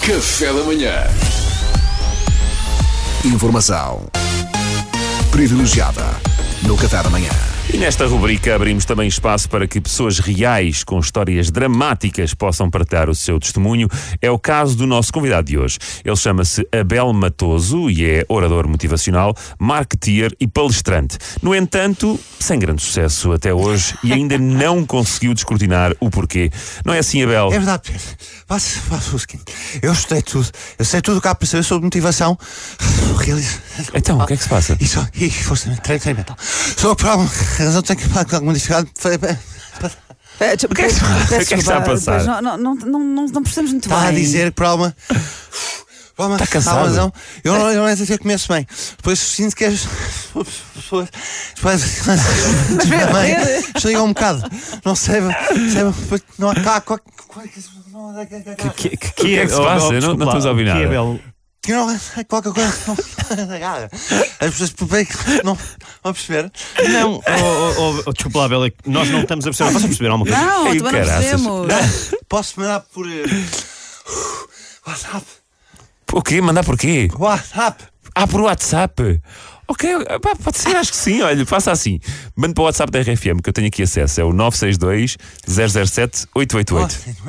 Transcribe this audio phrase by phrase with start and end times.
[0.00, 0.92] Café da manhã.
[3.24, 4.08] Informação
[5.30, 6.04] privilegiada
[6.62, 7.30] no Café da Manhã.
[7.72, 13.10] E nesta rubrica abrimos também espaço para que pessoas reais com histórias dramáticas possam partilhar
[13.10, 13.88] o seu testemunho.
[14.22, 15.78] É o caso do nosso convidado de hoje.
[16.04, 21.18] Ele chama-se Abel Matoso e é orador motivacional, marketeer e palestrante.
[21.42, 26.50] No entanto, sem grande sucesso até hoje e ainda não conseguiu descortinar o porquê.
[26.84, 27.48] Não é assim, Abel?
[27.48, 28.06] É verdade, Pedro.
[28.48, 29.52] Faço, faço o seguinte.
[29.82, 30.48] Eu estudei tudo.
[30.78, 32.38] Eu sei tudo o que há para saber sobre motivação.
[33.20, 33.58] Realiza.
[33.92, 34.76] Então, o que é que se passa?
[34.80, 36.36] Isso, e força treino, treino mental.
[36.76, 37.28] Sou o problema.
[37.58, 38.88] A razão tem que falar com alguma dificuldade.
[40.38, 42.22] É, O que é que se- está a passar?
[42.24, 44.08] Não, não, não, não, não, não percebemos muito Está bem.
[44.08, 44.94] a dizer que problema.
[46.14, 46.42] Problema.
[46.42, 46.84] Está cansado?
[46.86, 47.12] Razão.
[47.42, 48.66] Eu não, eu não é dizer que começo bem.
[48.96, 49.86] Depois sinto que as
[50.44, 51.08] pessoas.
[51.54, 52.02] Depois.
[52.04, 53.36] Também.
[53.74, 54.42] Desligam um bocado.
[54.84, 55.20] Não sei.
[55.72, 56.80] sei não há cá.
[56.80, 57.46] qual- qual-
[57.92, 58.24] não-
[58.76, 59.92] Que, que, O que é que se passa?
[60.00, 60.80] Não- não estou a ouvir nada.
[60.80, 61.20] Que é?
[61.62, 62.72] Que não é qualquer coisa.
[63.36, 63.88] Não,
[64.46, 65.06] as pessoas bem,
[65.42, 65.58] não
[66.04, 66.52] vão perceber.
[66.90, 67.20] Não, oh,
[67.78, 69.72] oh, oh, desculpa lá, Bel, é que nós não estamos a perceber.
[69.72, 70.46] Posso perceber alguma coisa?
[70.46, 72.14] Não, Ei, também não percebemos.
[72.28, 73.06] Posso mandar por.
[73.10, 73.24] eh,
[74.86, 75.26] WhatsApp.
[76.12, 76.40] O quê?
[76.40, 77.08] Mandar por quê?
[77.18, 77.84] WhatsApp.
[78.14, 79.20] Ah, por WhatsApp.
[79.68, 81.22] Ok, pá, pode ser, acho que sim.
[81.22, 81.98] Olha, faça assim.
[82.36, 84.20] Mande para o WhatsApp da RFM que eu tenho aqui acesso.
[84.20, 87.26] É o 962 007 888.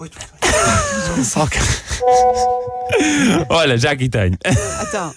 [0.00, 0.18] Oito.
[1.36, 1.60] Ok.
[3.48, 4.36] Olha, já aqui tenho.
[4.88, 5.14] Então,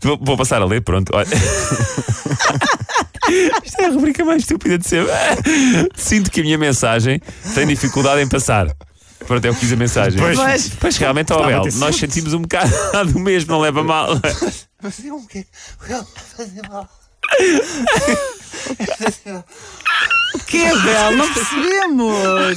[0.00, 1.10] Vou, vou passar a ler, pronto.
[1.14, 1.26] Olha.
[3.64, 5.12] Isto é a rubrica mais estúpida de sempre.
[5.96, 7.20] Sinto que a minha mensagem
[7.54, 8.74] tem dificuldade em passar.
[9.26, 10.18] Pronto, é o que diz a mensagem.
[10.18, 10.38] Pois.
[10.38, 10.68] Pois.
[10.80, 12.72] Pois realmente, ó, ter nós sentimos um bocado
[13.12, 14.10] do mesmo, não leva mal.
[14.80, 15.44] Fazer um quê?
[16.36, 16.88] Fazer mal.
[20.34, 21.16] o que é, Bel?
[21.16, 22.56] Não percebemos.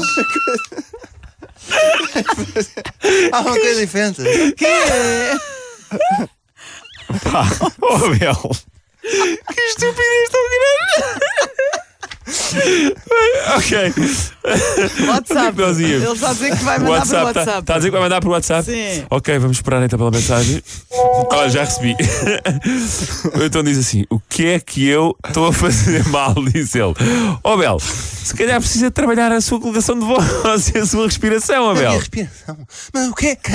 [3.32, 4.22] Há uma coisa diferente.
[4.22, 5.34] O que é?
[7.82, 8.52] Oh, Bel.
[9.02, 11.31] Que estupidez tão grande!
[13.58, 13.94] ok.
[15.08, 15.62] WhatsApp.
[15.62, 17.66] Ele está a dizer que vai mandar para o Está WhatsApp.
[17.66, 18.66] tá a dizer que vai mandar por WhatsApp?
[18.66, 19.06] Sim.
[19.10, 20.62] Ok, vamos esperar então pela mensagem.
[21.32, 21.96] Olha, já recebi.
[23.46, 26.34] então diz assim: O que é que eu estou a fazer mal?
[26.54, 26.94] Diz ele.
[27.44, 31.70] Ó Abel, se calhar precisa trabalhar a sua colocação de voz e a sua respiração,
[31.70, 32.00] A minha Abel.
[32.00, 32.58] respiração.
[32.94, 33.52] Mas o que é que.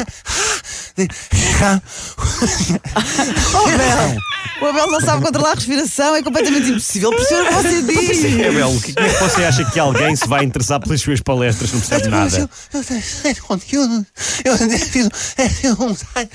[3.55, 4.17] Oh, Bel.
[4.61, 7.11] O Abel não sabe controlar a respiração, é completamente impossível.
[7.11, 8.25] Que você diz?
[8.41, 11.21] É, Bel, que- como é que você acha que alguém se vai interessar pelas suas
[11.21, 11.73] palestras?
[11.73, 12.39] Não percebe nada.
[12.39, 12.49] Eu,
[12.81, 14.07] eu sei de conteúdo.
[14.45, 16.31] Eu fiz, eu fiz um site.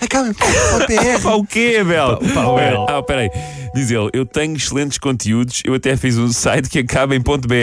[0.00, 1.22] Acaba em .br.
[1.22, 2.18] Pá, o quê, Abel?
[2.34, 2.86] Pá, Abel.
[2.88, 3.28] Ah, peraí.
[3.72, 7.46] Diz ele, eu tenho excelentes conteúdos, eu até fiz um site que acaba em ponto
[7.46, 7.54] .br.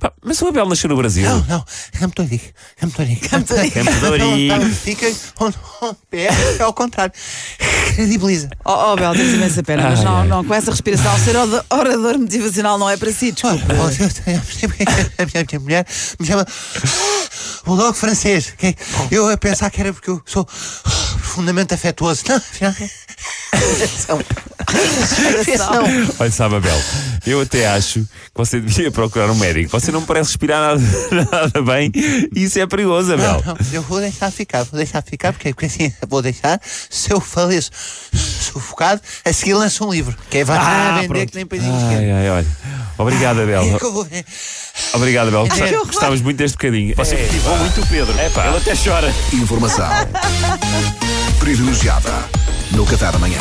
[0.00, 1.28] Pá, mas o Abel nasceu no Brasil.
[1.28, 1.64] Não, não,
[2.18, 2.52] Ourique.
[3.30, 5.06] Não, não, Fica
[5.38, 5.56] onde
[6.12, 7.12] é ao contrário.
[7.94, 8.50] Credibiliza.
[8.64, 12.18] Oh, oh Bel, tens imensa pena, mas não, não, com essa respiração, ser ora- orador
[12.18, 13.64] motivacional não é para si, desculpa.
[13.64, 14.74] percebo
[15.46, 15.86] que a minha, mulher
[16.18, 16.46] me chama
[17.64, 18.52] Bulldog francês.
[18.54, 18.76] ok?
[19.10, 22.24] Eu a pensar que era porque eu sou profundamente afetuoso.
[22.28, 22.74] Não, afinal.
[26.18, 26.80] Olha, sabe, Abel,
[27.26, 29.70] eu até acho que você devia procurar um médico.
[29.70, 30.82] Você não parece respirar nada,
[31.32, 31.90] nada bem
[32.34, 33.42] isso é perigoso, Abel.
[33.44, 37.10] Não, não, eu vou deixar ficar, vou deixar ficar, porque, porque assim, vou deixar, se
[37.12, 37.70] eu faleço
[38.12, 41.30] sufocado, a seguir lanço um livro, que é vai Ah, vender pronto.
[41.30, 42.46] que nem pãezinho Ai, ai, olha.
[42.98, 43.62] Obrigado, Abel.
[44.92, 45.40] É Obrigado, Abel.
[45.42, 45.86] horror.
[45.86, 46.94] Gostávamos muito deste bocadinho.
[46.96, 48.16] Você motivou muito o Pedro.
[48.18, 48.46] É, pá.
[48.46, 49.12] Ele até chora.
[49.32, 49.88] Informação
[51.40, 52.12] privilegiada
[52.72, 53.38] no Café da Manhã.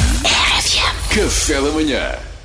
[1.17, 2.36] Café da manhã.